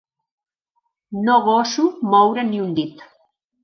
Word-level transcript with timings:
No 1.27 1.37
goso 1.51 1.87
moure 2.17 2.51
ni 2.53 2.67
un 2.69 2.77
dit. 2.83 3.09